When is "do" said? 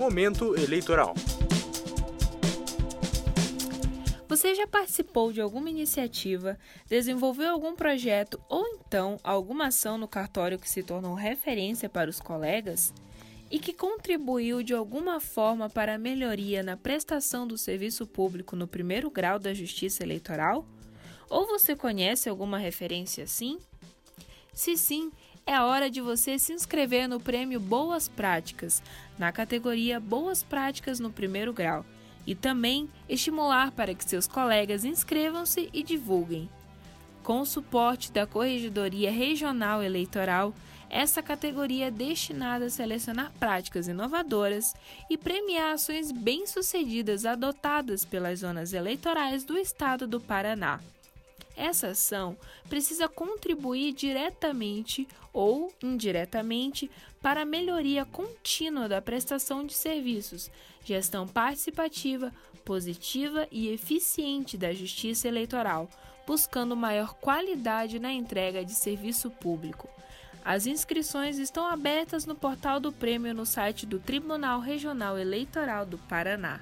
17.46-17.58, 49.44-49.56, 50.06-50.20, 72.80-72.90, 73.84-73.98, 75.84-75.98